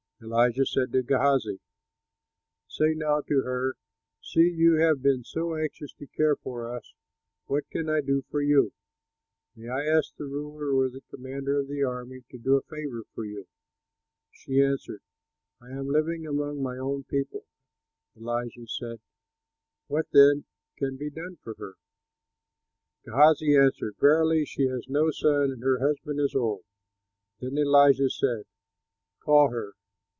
Elisha 0.23 0.67
said 0.67 0.91
to 0.91 1.01
Gehazi, 1.01 1.59
"Say 2.67 2.93
now 2.93 3.21
to 3.21 3.41
her, 3.41 3.73
'See, 4.21 4.41
you 4.55 4.75
have 4.75 5.01
been 5.01 5.23
so 5.23 5.55
anxious 5.55 5.95
to 5.95 6.05
care 6.05 6.35
for 6.35 6.71
us; 6.71 6.93
what 7.47 7.67
can 7.71 7.87
be 7.87 8.01
done 8.03 8.21
for 8.29 8.39
you? 8.39 8.71
May 9.55 9.69
I 9.69 9.83
ask 9.87 10.15
the 10.15 10.25
ruler 10.27 10.75
or 10.75 10.91
the 10.91 11.01
commander 11.09 11.57
of 11.59 11.69
the 11.69 11.81
army 11.81 12.21
to 12.29 12.37
do 12.37 12.53
a 12.53 12.61
favor 12.61 13.01
for 13.15 13.25
you?'" 13.25 13.47
She 14.29 14.61
answered, 14.61 15.01
"I 15.59 15.71
am 15.71 15.87
living 15.87 16.27
among 16.27 16.61
my 16.61 16.77
own 16.77 17.03
people." 17.05 17.47
Elisha 18.15 18.67
said, 18.67 18.99
"What 19.87 20.05
then 20.11 20.45
can 20.77 20.97
be 20.97 21.09
done 21.09 21.37
for 21.37 21.55
her?" 21.55 21.77
Gehazi 23.05 23.57
answered, 23.57 23.95
"Verily, 23.99 24.45
she 24.45 24.67
has 24.67 24.87
no 24.87 25.09
son, 25.09 25.49
and 25.49 25.63
her 25.63 25.79
husband 25.79 26.19
is 26.19 26.35
old." 26.35 26.63
Then 27.39 27.57
Elisha 27.57 28.11
said, 28.11 28.45
"Call 29.21 29.49
her." 29.49 29.73